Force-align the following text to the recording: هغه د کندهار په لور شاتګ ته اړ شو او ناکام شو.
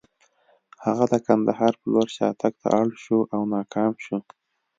هغه 0.85 1.05
د 1.13 1.15
کندهار 1.25 1.73
په 1.81 1.85
لور 1.93 2.07
شاتګ 2.15 2.53
ته 2.61 2.67
اړ 2.79 2.87
شو 3.03 3.19
او 3.33 3.41
ناکام 3.53 3.93
شو. 4.05 4.17